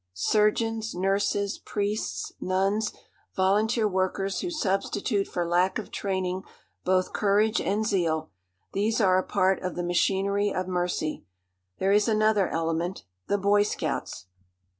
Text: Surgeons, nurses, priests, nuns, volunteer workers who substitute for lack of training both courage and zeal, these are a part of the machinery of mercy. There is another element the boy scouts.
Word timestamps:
Surgeons, 0.15 0.95
nurses, 0.95 1.59
priests, 1.59 2.31
nuns, 2.41 2.91
volunteer 3.35 3.87
workers 3.87 4.39
who 4.39 4.49
substitute 4.49 5.27
for 5.27 5.47
lack 5.47 5.77
of 5.77 5.91
training 5.91 6.41
both 6.83 7.13
courage 7.13 7.61
and 7.61 7.85
zeal, 7.85 8.31
these 8.73 8.99
are 8.99 9.19
a 9.19 9.23
part 9.23 9.61
of 9.61 9.75
the 9.75 9.83
machinery 9.83 10.51
of 10.51 10.67
mercy. 10.67 11.23
There 11.77 11.91
is 11.91 12.07
another 12.07 12.49
element 12.49 13.03
the 13.27 13.37
boy 13.37 13.61
scouts. 13.61 14.25